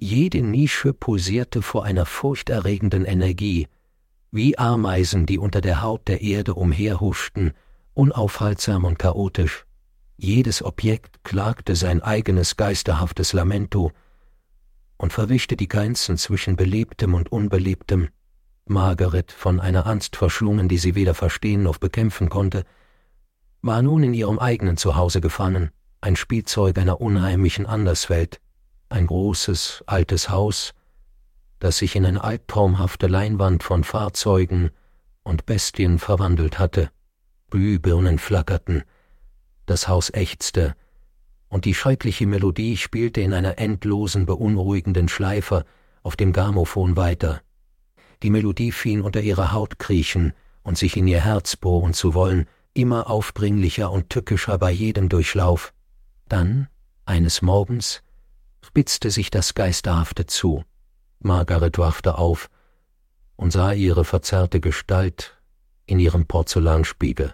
Jede 0.00 0.42
Nische 0.42 0.92
pulsierte 0.92 1.60
vor 1.60 1.84
einer 1.84 2.06
furchterregenden 2.06 3.04
Energie, 3.04 3.66
wie 4.30 4.56
Ameisen, 4.56 5.26
die 5.26 5.38
unter 5.38 5.60
der 5.60 5.82
Haut 5.82 6.06
der 6.06 6.20
Erde 6.20 6.54
umherhuschten, 6.54 7.52
unaufhaltsam 7.94 8.84
und 8.84 9.00
chaotisch. 9.00 9.66
Jedes 10.16 10.62
Objekt 10.62 11.24
klagte 11.24 11.74
sein 11.74 12.00
eigenes 12.00 12.56
geisterhaftes 12.56 13.32
Lamento 13.32 13.90
und 14.98 15.12
verwischte 15.12 15.56
die 15.56 15.66
Grenzen 15.66 16.16
zwischen 16.16 16.54
Belebtem 16.54 17.14
und 17.14 17.32
Unbelebtem. 17.32 18.08
Margaret, 18.66 19.32
von 19.32 19.58
einer 19.58 19.86
Angst 19.86 20.14
verschlungen, 20.14 20.68
die 20.68 20.78
sie 20.78 20.94
weder 20.94 21.14
verstehen 21.14 21.64
noch 21.64 21.78
bekämpfen 21.78 22.28
konnte, 22.28 22.64
war 23.62 23.82
nun 23.82 24.04
in 24.04 24.14
ihrem 24.14 24.38
eigenen 24.38 24.76
Zuhause 24.76 25.20
gefangen, 25.20 25.70
ein 26.00 26.14
Spielzeug 26.14 26.78
einer 26.78 27.00
unheimlichen 27.00 27.66
Anderswelt, 27.66 28.40
ein 28.88 29.06
großes, 29.06 29.84
altes 29.86 30.30
Haus, 30.30 30.74
das 31.58 31.78
sich 31.78 31.96
in 31.96 32.06
eine 32.06 32.22
albtraumhafte 32.22 33.06
Leinwand 33.06 33.62
von 33.62 33.84
Fahrzeugen 33.84 34.70
und 35.22 35.46
Bestien 35.46 35.98
verwandelt 35.98 36.58
hatte. 36.58 36.90
Glühbirnen 37.50 38.18
flackerten, 38.18 38.84
das 39.66 39.88
Haus 39.88 40.10
ächzte, 40.10 40.74
und 41.48 41.64
die 41.64 41.74
schreckliche 41.74 42.26
Melodie 42.26 42.76
spielte 42.76 43.20
in 43.20 43.32
einer 43.32 43.58
endlosen, 43.58 44.26
beunruhigenden 44.26 45.08
Schleife 45.08 45.64
auf 46.02 46.14
dem 46.16 46.32
Grammophon 46.32 46.96
weiter. 46.96 47.40
Die 48.22 48.30
Melodie 48.30 48.72
schien 48.72 49.00
unter 49.00 49.20
ihrer 49.20 49.52
Haut 49.52 49.78
kriechen 49.78 50.34
und 50.62 50.76
sich 50.76 50.96
in 50.96 51.06
ihr 51.06 51.24
Herz 51.24 51.56
bohren 51.56 51.94
zu 51.94 52.14
wollen, 52.14 52.46
immer 52.74 53.08
aufdringlicher 53.08 53.90
und 53.90 54.10
tückischer 54.10 54.58
bei 54.58 54.70
jedem 54.70 55.08
Durchlauf. 55.08 55.72
Dann, 56.28 56.68
eines 57.06 57.42
Morgens, 57.42 58.02
spitzte 58.68 59.10
sich 59.10 59.30
das 59.30 59.54
Geisterhafte 59.54 60.26
zu. 60.26 60.62
Margaret 61.20 61.78
wachte 61.78 62.18
auf 62.18 62.50
und 63.34 63.50
sah 63.50 63.72
ihre 63.72 64.04
verzerrte 64.04 64.60
Gestalt 64.60 65.38
in 65.86 65.98
ihrem 65.98 66.26
Porzellanspiegel. 66.26 67.32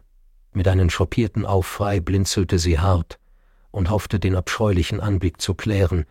Mit 0.53 0.69
einem 0.69 0.91
schockierten 0.91 1.45
Aufschrei 1.45 1.99
blinzelte 1.99 2.61
sie 2.61 2.79
hart 2.79 3.19
und 3.73 3.91
hoffte, 3.91 4.21
den 4.21 4.37
abscheulichen 4.37 5.01
Anblick 5.01 5.41
zu 5.41 5.55
klären, 5.55 6.05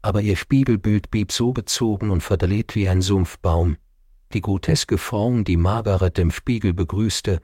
aber 0.00 0.22
ihr 0.22 0.36
Spiegelbild 0.36 1.10
blieb 1.10 1.32
so 1.32 1.52
bezogen 1.52 2.08
und 2.08 2.22
verdreht 2.22 2.74
wie 2.74 2.88
ein 2.88 3.02
Sumpfbaum. 3.02 3.76
Die 4.32 4.40
groteske 4.40 4.96
Form, 4.96 5.44
die 5.44 5.58
Margaret 5.58 6.18
im 6.18 6.30
Spiegel 6.30 6.72
begrüßte, 6.72 7.42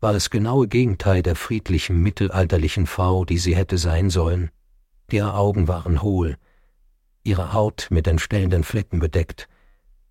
war 0.00 0.12
das 0.12 0.30
genaue 0.30 0.66
Gegenteil 0.66 1.22
der 1.22 1.36
friedlichen 1.36 2.02
mittelalterlichen 2.02 2.88
Frau, 2.88 3.24
die 3.24 3.38
sie 3.38 3.54
hätte 3.54 3.78
sein 3.78 4.10
sollen. 4.10 4.50
Ihre 5.12 5.34
Augen 5.34 5.68
waren 5.68 6.02
hohl, 6.02 6.36
ihre 7.22 7.52
Haut 7.52 7.88
mit 7.90 8.06
entstellenden 8.06 8.64
Flecken 8.64 8.98
bedeckt, 8.98 9.48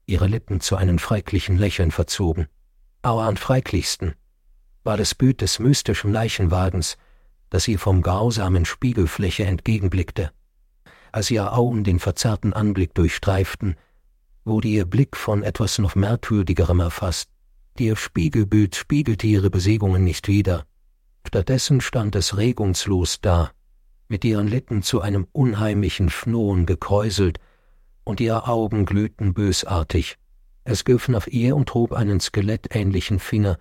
ihre 0.05 0.27
Lippen 0.27 0.61
zu 0.61 0.75
einem 0.75 0.99
freiklichen 0.99 1.57
Lächeln 1.57 1.91
verzogen. 1.91 2.47
Aber 3.01 3.23
am 3.23 3.37
freiklichsten 3.37 4.15
war 4.83 4.97
das 4.97 5.15
Bild 5.15 5.41
des 5.41 5.59
mystischen 5.59 6.11
Leichenwagens, 6.11 6.97
das 7.49 7.67
ihr 7.67 7.79
vom 7.79 8.01
grausamen 8.01 8.65
Spiegelfläche 8.65 9.45
entgegenblickte. 9.45 10.31
Als 11.11 11.31
ihre 11.31 11.53
Augen 11.53 11.83
den 11.83 11.99
verzerrten 11.99 12.53
Anblick 12.53 12.93
durchstreiften, 12.93 13.75
wurde 14.45 14.67
ihr 14.67 14.85
Blick 14.85 15.15
von 15.17 15.43
etwas 15.43 15.79
noch 15.79 15.95
merkwürdigerem 15.95 16.79
erfasst. 16.79 17.29
Ihr 17.77 17.95
Spiegelbild 17.95 18.75
spiegelte 18.75 19.25
ihre 19.27 19.49
Besegungen 19.49 20.03
nicht 20.03 20.27
wider. 20.27 20.65
Stattdessen 21.25 21.81
stand 21.81 22.15
es 22.15 22.37
regungslos 22.37 23.21
da, 23.21 23.51
mit 24.09 24.25
ihren 24.25 24.47
Lippen 24.47 24.83
zu 24.83 25.01
einem 25.01 25.27
unheimlichen 25.31 26.09
Schnurren 26.09 26.65
gekräuselt, 26.65 27.39
und 28.03 28.19
ihre 28.19 28.47
Augen 28.47 28.85
glühten 28.85 29.35
bösartig. 29.35 30.17
Es 30.63 30.83
griff 30.83 31.07
nach 31.07 31.27
ihr 31.27 31.55
und 31.55 31.73
hob 31.75 31.93
einen 31.93 32.19
skelettähnlichen 32.19 33.19
Finger, 33.19 33.57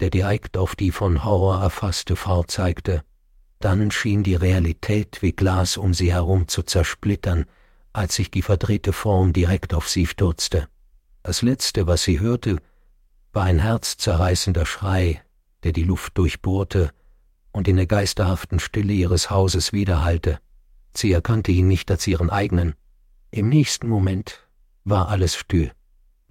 der 0.00 0.10
direkt 0.10 0.58
auf 0.58 0.76
die 0.76 0.90
von 0.90 1.24
Horror 1.24 1.62
erfasste 1.62 2.14
Frau 2.14 2.42
zeigte. 2.42 3.02
Dann 3.60 3.90
schien 3.90 4.22
die 4.24 4.34
Realität 4.34 5.22
wie 5.22 5.32
Glas 5.32 5.78
um 5.78 5.94
sie 5.94 6.12
herum 6.12 6.48
zu 6.48 6.62
zersplittern, 6.62 7.46
als 7.94 8.16
sich 8.16 8.30
die 8.30 8.42
verdrehte 8.42 8.92
Form 8.92 9.32
direkt 9.32 9.72
auf 9.72 9.88
sie 9.88 10.06
stürzte. 10.06 10.68
Das 11.22 11.40
Letzte, 11.40 11.86
was 11.86 12.02
sie 12.02 12.20
hörte, 12.20 12.58
war 13.32 13.44
ein 13.44 13.60
herzzerreißender 13.60 14.66
Schrei, 14.66 15.22
der 15.62 15.72
die 15.72 15.84
Luft 15.84 16.18
durchbohrte 16.18 16.92
und 17.52 17.68
in 17.68 17.76
der 17.76 17.86
geisterhaften 17.86 18.58
Stille 18.58 18.92
ihres 18.92 19.30
Hauses 19.30 19.72
widerhallte. 19.72 20.40
Sie 20.94 21.12
erkannte 21.12 21.52
ihn 21.52 21.68
nicht 21.68 21.90
als 21.90 22.06
ihren 22.06 22.30
eigenen. 22.30 22.74
Im 23.30 23.48
nächsten 23.48 23.88
Moment 23.88 24.46
war 24.84 25.08
alles 25.08 25.36
still. 25.36 25.72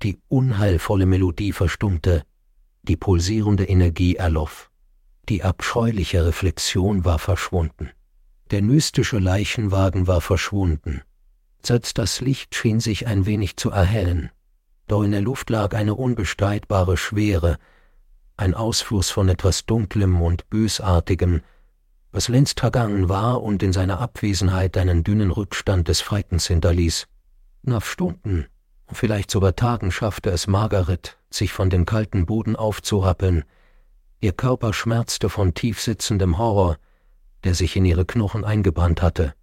Die 0.03 0.19
unheilvolle 0.27 1.05
Melodie 1.05 1.51
verstummte, 1.51 2.23
die 2.83 2.97
pulsierende 2.97 3.65
Energie 3.65 4.15
erloff. 4.15 4.69
Die 5.29 5.43
abscheuliche 5.43 6.25
Reflexion 6.25 7.05
war 7.05 7.19
verschwunden. 7.19 7.91
Der 8.49 8.61
mystische 8.61 9.19
Leichenwagen 9.19 10.07
war 10.07 10.21
verschwunden. 10.21 11.01
Selbst 11.63 11.97
das 11.97 12.21
Licht 12.21 12.55
schien 12.55 12.79
sich 12.79 13.07
ein 13.07 13.25
wenig 13.25 13.55
zu 13.55 13.69
erhellen 13.69 14.31
doch 14.91 15.03
in 15.03 15.11
der 15.11 15.21
Luft 15.21 15.49
lag 15.49 15.73
eine 15.73 15.95
unbestreitbare 15.95 16.97
Schwere, 16.97 17.57
ein 18.41 18.55
Ausfluss 18.55 19.11
von 19.11 19.29
etwas 19.29 19.67
Dunklem 19.67 20.19
und 20.19 20.49
Bösartigem, 20.49 21.41
was 22.11 22.27
längst 22.27 22.59
vergangen 22.59 23.07
war 23.07 23.43
und 23.43 23.61
in 23.61 23.71
seiner 23.71 23.99
Abwesenheit 23.99 24.77
einen 24.77 25.03
dünnen 25.03 25.29
Rückstand 25.29 25.87
des 25.87 26.01
Freitens 26.01 26.47
hinterließ. 26.47 27.07
Nach 27.61 27.85
Stunden, 27.85 28.47
vielleicht 28.91 29.29
sogar 29.29 29.55
Tagen 29.55 29.91
schaffte 29.91 30.31
es 30.31 30.47
Margaret, 30.47 31.19
sich 31.29 31.53
von 31.53 31.69
dem 31.69 31.85
kalten 31.85 32.25
Boden 32.25 32.55
aufzurappeln. 32.55 33.43
Ihr 34.21 34.33
Körper 34.33 34.73
schmerzte 34.73 35.29
von 35.29 35.53
tiefsitzendem 35.53 36.39
Horror, 36.39 36.77
der 37.43 37.53
sich 37.53 37.75
in 37.75 37.85
ihre 37.85 38.05
Knochen 38.05 38.43
eingebrannt 38.43 39.03
hatte. 39.03 39.35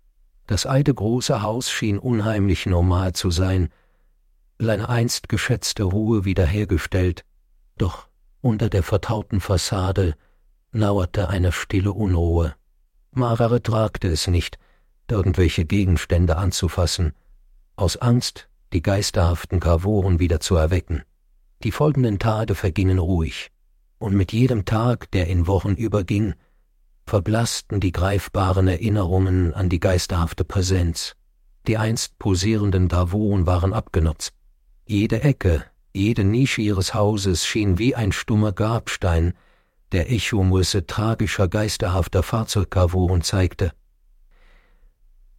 Das 0.49 0.67
alte 0.67 0.93
große 0.93 1.41
Haus 1.41 1.71
schien 1.71 2.01
unheimlich 2.01 2.67
normal 2.67 3.13
zu 3.13 3.31
sein, 3.31 3.69
seine 4.59 4.89
einst 4.89 5.29
geschätzte 5.29 5.85
Ruhe 5.85 6.25
wiederhergestellt, 6.25 7.25
doch 7.77 8.08
unter 8.41 8.69
der 8.69 8.83
vertrauten 8.83 9.41
Fassade 9.41 10.15
lauerte 10.73 11.29
eine 11.29 11.53
stille 11.53 11.93
Unruhe. 11.93 12.55
Margaret 13.13 13.65
tragte 13.65 14.09
es 14.09 14.27
nicht, 14.27 14.59
irgendwelche 15.11 15.65
Gegenstände 15.65 16.37
anzufassen, 16.37 17.13
aus 17.77 17.97
Angst, 17.97 18.49
die 18.73 18.83
geisterhaften 18.83 19.61
Gravoren 19.61 20.19
wieder 20.19 20.41
zu 20.41 20.57
erwecken. 20.57 21.03
Die 21.63 21.73
folgenden 21.73 22.19
Tage 22.19 22.55
vergingen 22.55 22.99
ruhig, 22.99 23.51
und 23.99 24.15
mit 24.15 24.33
jedem 24.33 24.65
Tag, 24.65 25.11
der 25.11 25.27
in 25.27 25.47
Wochen 25.47 25.75
überging, 25.75 26.35
verblassten 27.07 27.81
die 27.81 27.93
greifbaren 27.93 28.69
Erinnerungen 28.69 29.55
an 29.55 29.69
die 29.69 29.81
geisterhafte 29.81 30.45
Präsenz. 30.45 31.17
Die 31.67 31.79
einst 31.79 32.19
posierenden 32.19 32.89
Davoren 32.89 33.47
waren 33.47 33.73
abgenutzt. 33.73 34.35
Jede 34.87 35.23
Ecke, 35.23 35.65
jede 35.99 36.25
Nische 36.25 36.63
ihres 36.63 36.95
Hauses 36.95 37.45
schien 37.45 37.79
wie 37.79 37.95
ein 37.95 38.13
stummer 38.13 38.53
Grabstein, 38.53 39.35
der 39.93 40.11
Echomrisse 40.11 40.87
tragischer, 40.87 41.49
geisterhafter 41.49 42.23
Fahrzeugkavoren 42.23 43.23
zeigte. 43.23 43.73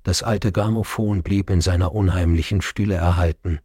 Das 0.03 0.21
alte 0.21 0.51
Grammophon 0.51 1.23
blieb 1.23 1.49
in 1.49 1.61
seiner 1.61 1.93
unheimlichen 1.93 2.61
Stille 2.61 2.95
erhalten. 2.95 3.59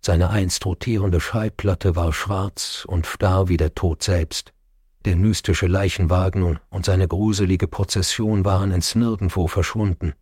Seine 0.00 0.30
einst 0.30 0.64
rotierende 0.64 1.20
Schallplatte 1.20 1.96
war 1.96 2.12
schwarz 2.12 2.84
und 2.86 3.06
starr 3.06 3.48
wie 3.48 3.56
der 3.56 3.74
Tod 3.74 4.02
selbst. 4.02 4.52
Der 5.04 5.16
mystische 5.16 5.66
Leichenwagen 5.66 6.60
und 6.70 6.84
seine 6.84 7.08
gruselige 7.08 7.66
Prozession 7.66 8.44
waren 8.44 8.70
ins 8.70 8.94
Nirgendwo 8.94 9.48
verschwunden. 9.48 10.12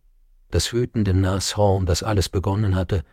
Das 0.49 0.73
wütende 0.73 1.13
Nashorn, 1.13 1.85
das 1.85 2.03
alles 2.03 2.29
begonnen 2.29 2.75
hatte, 2.75 3.03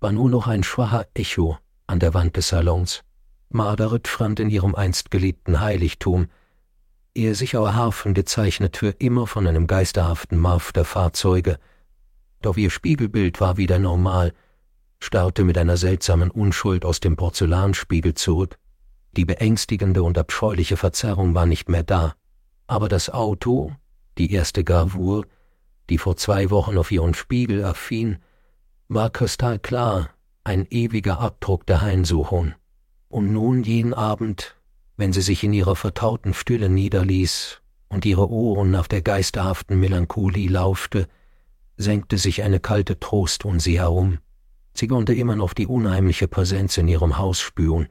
war 0.00 0.10
nur 0.10 0.30
noch 0.30 0.48
ein 0.48 0.64
schwacher 0.64 1.06
Echo 1.14 1.58
an 1.86 1.98
der 1.98 2.14
Wand 2.14 2.36
des 2.36 2.48
Salons. 2.48 3.02
Margaret 3.50 4.08
fand 4.08 4.40
in 4.40 4.50
ihrem 4.50 4.74
einst 4.74 5.10
geliebten 5.10 5.60
Heiligtum, 5.60 6.28
ihr 7.14 7.34
sicherer 7.34 7.74
Hafen 7.74 8.14
gezeichnet 8.14 8.76
für 8.76 8.90
immer 8.98 9.26
von 9.26 9.46
einem 9.46 9.66
geisterhaften 9.66 10.38
Marf 10.38 10.72
der 10.72 10.84
Fahrzeuge, 10.84 11.58
doch 12.40 12.56
ihr 12.56 12.70
Spiegelbild 12.70 13.40
war 13.40 13.56
wieder 13.56 13.78
normal, 13.78 14.32
starrte 15.00 15.44
mit 15.44 15.58
einer 15.58 15.76
seltsamen 15.76 16.30
Unschuld 16.30 16.84
aus 16.84 17.00
dem 17.00 17.16
Porzellanspiegel 17.16 18.14
zurück. 18.14 18.58
Die 19.12 19.24
beängstigende 19.24 20.02
und 20.02 20.16
abscheuliche 20.16 20.76
Verzerrung 20.76 21.34
war 21.34 21.44
nicht 21.44 21.68
mehr 21.68 21.82
da, 21.82 22.14
aber 22.66 22.88
das 22.88 23.10
Auto, 23.10 23.72
die 24.16 24.32
erste 24.32 24.64
Gravur, 24.64 25.26
die 25.90 25.98
vor 25.98 26.16
zwei 26.16 26.50
Wochen 26.50 26.78
auf 26.78 26.90
ihren 26.90 27.14
Spiegel 27.14 27.60
erschien, 27.60 28.18
war 28.88 29.10
kristallklar, 29.10 30.10
ein 30.44 30.66
ewiger 30.70 31.20
Abdruck 31.20 31.66
der 31.66 31.82
Heimsuchung. 31.82 32.54
Und 33.08 33.32
nun 33.32 33.62
jeden 33.62 33.94
Abend, 33.94 34.56
wenn 34.96 35.12
sie 35.12 35.22
sich 35.22 35.44
in 35.44 35.52
ihrer 35.52 35.76
vertrauten 35.76 36.34
Stille 36.34 36.68
niederließ 36.68 37.60
und 37.88 38.04
ihre 38.04 38.28
Ohren 38.30 38.70
nach 38.70 38.88
der 38.88 39.02
geisterhaften 39.02 39.78
Melancholie 39.78 40.48
lauschte, 40.48 41.08
senkte 41.76 42.18
sich 42.18 42.42
eine 42.42 42.60
kalte 42.60 42.98
Trost 42.98 43.44
um 43.44 43.60
sie 43.60 43.78
herum. 43.78 44.18
Sie 44.74 44.88
konnte 44.88 45.14
immer 45.14 45.36
noch 45.36 45.52
die 45.52 45.66
unheimliche 45.66 46.28
Präsenz 46.28 46.78
in 46.78 46.88
ihrem 46.88 47.18
Haus 47.18 47.40
spüren, 47.40 47.88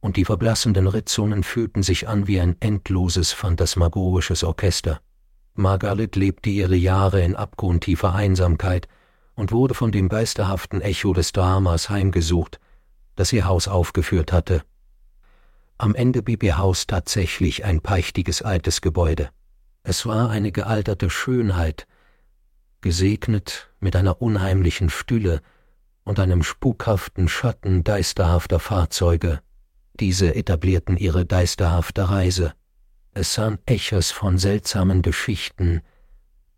und 0.00 0.16
die 0.16 0.24
verblassenden 0.24 0.86
Ritzungen 0.86 1.42
fühlten 1.42 1.82
sich 1.82 2.08
an 2.08 2.28
wie 2.28 2.40
ein 2.40 2.56
endloses 2.60 3.32
phantasmagorisches 3.32 4.44
Orchester. 4.44 5.00
Margaret 5.54 6.14
lebte 6.14 6.50
ihre 6.50 6.76
Jahre 6.76 7.20
in 7.22 7.34
abgrundtiefer 7.34 8.14
Einsamkeit 8.14 8.86
und 9.38 9.52
wurde 9.52 9.74
von 9.74 9.92
dem 9.92 10.08
geisterhaften 10.08 10.80
Echo 10.80 11.12
des 11.12 11.30
Dramas 11.30 11.90
heimgesucht, 11.90 12.58
das 13.14 13.32
ihr 13.32 13.46
Haus 13.46 13.68
aufgeführt 13.68 14.32
hatte. 14.32 14.64
Am 15.78 15.94
Ende 15.94 16.24
blieb 16.24 16.42
ihr 16.42 16.58
Haus 16.58 16.88
tatsächlich 16.88 17.64
ein 17.64 17.80
prächtiges 17.80 18.42
altes 18.42 18.80
Gebäude. 18.80 19.30
Es 19.84 20.06
war 20.06 20.28
eine 20.28 20.50
gealterte 20.50 21.08
Schönheit, 21.08 21.86
gesegnet 22.80 23.70
mit 23.78 23.94
einer 23.94 24.20
unheimlichen 24.20 24.90
Stille 24.90 25.40
und 26.02 26.18
einem 26.18 26.42
spukhaften 26.42 27.28
Schatten 27.28 27.84
geisterhafter 27.84 28.58
Fahrzeuge. 28.58 29.40
Diese 30.00 30.34
etablierten 30.34 30.96
ihre 30.96 31.26
geisterhafte 31.26 32.10
Reise. 32.10 32.54
Es 33.12 33.34
sahen 33.34 33.60
Echos 33.66 34.10
von 34.10 34.36
seltsamen 34.36 35.00
Geschichten, 35.00 35.82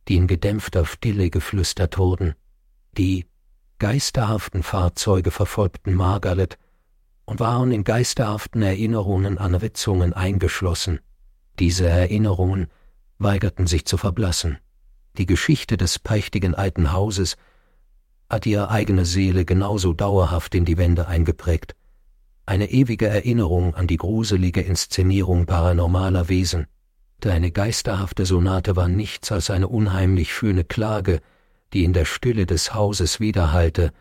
die 0.09 0.17
in 0.17 0.27
gedämpfter 0.27 0.87
Stille 0.87 1.29
geflüstert 1.29 1.99
wurden. 1.99 2.37
Die 3.01 3.25
geisterhaften 3.79 4.63
Fahrzeuge 4.63 5.31
verfolgten 5.31 5.95
Margaret 5.95 6.59
und 7.25 7.41
waren 7.41 7.73
in 7.73 7.83
geisterhaften 7.83 8.61
Erinnerungen 8.61 9.39
an 9.39 9.55
Ritzungen 9.55 10.13
eingeschlossen. 10.13 11.01
Diese 11.59 11.89
Erinnerungen 11.89 12.67
weigerten 13.17 13.67
sich 13.67 13.87
zu 13.87 13.97
verblassen. 13.97 14.59
Die 15.17 15.25
Geschichte 15.25 15.79
des 15.79 15.99
prächtigen 15.99 16.55
alten 16.55 16.93
Hauses 16.93 17.39
hat 18.29 18.45
ihre 18.45 18.69
eigene 18.69 19.07
Seele 19.07 19.47
genauso 19.47 19.95
dauerhaft 19.95 20.55
in 20.55 20.67
die 20.67 20.77
Wände 20.77 21.09
eingeprägt. 21.09 21.75
Eine 22.45 22.71
ewige 22.71 23.07
Erinnerung 23.07 23.75
an 23.75 23.87
die 23.87 23.97
gruselige 23.97 24.61
Inszenierung 24.61 25.47
paranormaler 25.47 26.29
Wesen. 26.29 26.67
Deine 27.21 27.51
geisterhafte 27.51 28.27
Sonate 28.27 28.77
war 28.77 28.89
nichts 28.89 29.33
als 29.33 29.49
eine 29.49 29.69
unheimlich 29.69 30.35
schöne 30.35 30.65
Klage, 30.65 31.23
die 31.73 31.85
in 31.85 31.93
der 31.93 32.05
Stille 32.05 32.47
des 32.47 32.75
Hauses 32.75 33.21
widerhallte, 33.21 33.93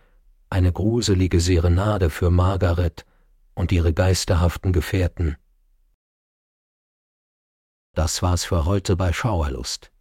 eine 0.49 0.71
gruselige 0.71 1.39
Serenade 1.39 2.09
für 2.09 2.31
Margaret 2.31 3.05
und 3.53 3.71
ihre 3.71 3.93
geisterhaften 3.93 4.73
Gefährten. 4.73 5.37
Das 7.93 8.21
war's 8.21 8.45
für 8.45 8.65
heute 8.65 8.95
bei 8.95 9.13
Schauerlust. 9.13 9.91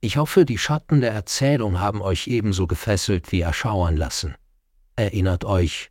Ich 0.00 0.16
hoffe, 0.18 0.44
die 0.44 0.58
Schatten 0.58 1.00
der 1.00 1.12
Erzählung 1.12 1.80
haben 1.80 2.02
euch 2.02 2.26
ebenso 2.26 2.66
gefesselt 2.66 3.32
wie 3.32 3.40
erschauern 3.40 3.96
lassen. 3.96 4.34
Erinnert 4.96 5.46
euch, 5.46 5.90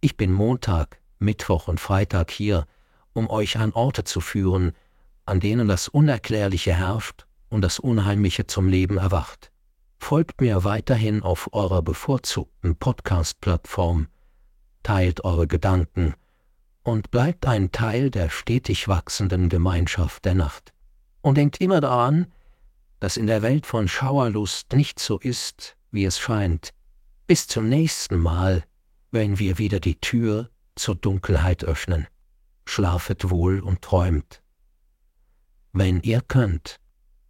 ich 0.00 0.16
bin 0.16 0.32
Montag, 0.32 1.00
Mittwoch 1.20 1.68
und 1.68 1.78
Freitag 1.78 2.32
hier, 2.32 2.66
um 3.12 3.30
euch 3.30 3.58
an 3.58 3.72
Orte 3.72 4.02
zu 4.02 4.20
führen, 4.20 4.72
an 5.26 5.38
denen 5.38 5.68
das 5.68 5.86
Unerklärliche 5.86 6.74
herrscht 6.74 7.26
und 7.50 7.60
das 7.60 7.78
Unheimliche 7.78 8.48
zum 8.48 8.66
Leben 8.66 8.98
erwacht. 8.98 9.51
Folgt 10.02 10.40
mir 10.40 10.64
weiterhin 10.64 11.22
auf 11.22 11.54
eurer 11.54 11.80
bevorzugten 11.80 12.74
Podcast-Plattform, 12.74 14.08
teilt 14.82 15.24
eure 15.24 15.46
Gedanken 15.46 16.14
und 16.82 17.12
bleibt 17.12 17.46
ein 17.46 17.70
Teil 17.70 18.10
der 18.10 18.28
stetig 18.28 18.88
wachsenden 18.88 19.48
Gemeinschaft 19.48 20.24
der 20.24 20.34
Nacht. 20.34 20.74
Und 21.22 21.38
denkt 21.38 21.60
immer 21.60 21.80
daran, 21.80 22.26
dass 22.98 23.16
in 23.16 23.28
der 23.28 23.42
Welt 23.42 23.64
von 23.64 23.86
Schauerlust 23.86 24.72
nicht 24.72 24.98
so 24.98 25.20
ist, 25.20 25.76
wie 25.92 26.04
es 26.04 26.18
scheint. 26.18 26.74
Bis 27.28 27.46
zum 27.46 27.68
nächsten 27.68 28.18
Mal, 28.18 28.64
wenn 29.12 29.38
wir 29.38 29.56
wieder 29.56 29.78
die 29.78 30.00
Tür 30.00 30.50
zur 30.74 30.96
Dunkelheit 30.96 31.64
öffnen. 31.64 32.08
Schlafet 32.66 33.30
wohl 33.30 33.60
und 33.60 33.82
träumt. 33.82 34.42
Wenn 35.72 36.02
ihr 36.02 36.20
könnt. 36.20 36.81